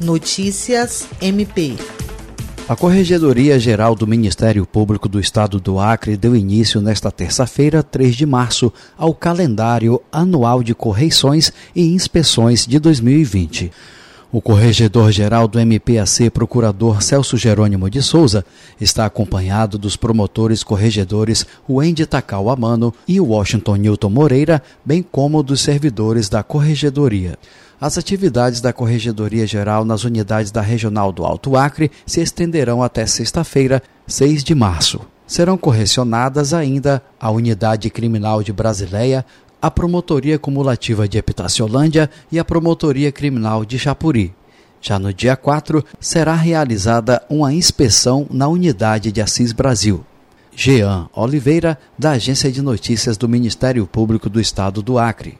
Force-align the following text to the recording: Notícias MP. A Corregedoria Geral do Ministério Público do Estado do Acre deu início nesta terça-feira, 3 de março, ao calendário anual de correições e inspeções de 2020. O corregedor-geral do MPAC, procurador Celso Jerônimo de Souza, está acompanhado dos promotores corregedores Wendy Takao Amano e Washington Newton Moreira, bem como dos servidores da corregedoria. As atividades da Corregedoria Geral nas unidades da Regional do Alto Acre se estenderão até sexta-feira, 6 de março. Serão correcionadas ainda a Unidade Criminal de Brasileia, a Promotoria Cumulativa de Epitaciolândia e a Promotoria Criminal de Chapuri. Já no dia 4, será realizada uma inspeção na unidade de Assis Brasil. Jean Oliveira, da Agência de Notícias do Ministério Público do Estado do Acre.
Notícias 0.00 1.06
MP. 1.22 1.76
A 2.68 2.74
Corregedoria 2.74 3.60
Geral 3.60 3.94
do 3.94 4.08
Ministério 4.08 4.66
Público 4.66 5.08
do 5.08 5.20
Estado 5.20 5.60
do 5.60 5.78
Acre 5.78 6.16
deu 6.16 6.34
início 6.34 6.80
nesta 6.80 7.12
terça-feira, 7.12 7.80
3 7.80 8.16
de 8.16 8.26
março, 8.26 8.72
ao 8.98 9.14
calendário 9.14 10.02
anual 10.10 10.64
de 10.64 10.74
correições 10.74 11.52
e 11.76 11.94
inspeções 11.94 12.66
de 12.66 12.80
2020. 12.80 13.70
O 14.34 14.42
corregedor-geral 14.42 15.46
do 15.46 15.60
MPAC, 15.60 16.28
procurador 16.28 17.00
Celso 17.00 17.36
Jerônimo 17.36 17.88
de 17.88 18.02
Souza, 18.02 18.44
está 18.80 19.06
acompanhado 19.06 19.78
dos 19.78 19.94
promotores 19.94 20.64
corregedores 20.64 21.46
Wendy 21.70 22.04
Takao 22.04 22.50
Amano 22.50 22.92
e 23.06 23.20
Washington 23.20 23.76
Newton 23.76 24.10
Moreira, 24.10 24.60
bem 24.84 25.04
como 25.04 25.40
dos 25.40 25.60
servidores 25.60 26.28
da 26.28 26.42
corregedoria. 26.42 27.38
As 27.80 27.96
atividades 27.96 28.60
da 28.60 28.72
Corregedoria 28.72 29.46
Geral 29.46 29.84
nas 29.84 30.02
unidades 30.02 30.50
da 30.50 30.60
Regional 30.60 31.12
do 31.12 31.24
Alto 31.24 31.56
Acre 31.56 31.92
se 32.04 32.20
estenderão 32.20 32.82
até 32.82 33.06
sexta-feira, 33.06 33.80
6 34.04 34.42
de 34.42 34.52
março. 34.52 35.00
Serão 35.28 35.56
correcionadas 35.56 36.52
ainda 36.52 37.00
a 37.20 37.30
Unidade 37.30 37.88
Criminal 37.88 38.42
de 38.42 38.52
Brasileia, 38.52 39.24
a 39.64 39.70
Promotoria 39.70 40.38
Cumulativa 40.38 41.08
de 41.08 41.16
Epitaciolândia 41.16 42.10
e 42.30 42.38
a 42.38 42.44
Promotoria 42.44 43.10
Criminal 43.10 43.64
de 43.64 43.78
Chapuri. 43.78 44.34
Já 44.78 44.98
no 44.98 45.10
dia 45.10 45.36
4, 45.36 45.82
será 45.98 46.34
realizada 46.34 47.24
uma 47.30 47.50
inspeção 47.50 48.26
na 48.30 48.46
unidade 48.46 49.10
de 49.10 49.22
Assis 49.22 49.52
Brasil. 49.52 50.04
Jean 50.54 51.08
Oliveira, 51.14 51.78
da 51.98 52.10
Agência 52.10 52.52
de 52.52 52.60
Notícias 52.60 53.16
do 53.16 53.26
Ministério 53.26 53.86
Público 53.86 54.28
do 54.28 54.38
Estado 54.38 54.82
do 54.82 54.98
Acre. 54.98 55.38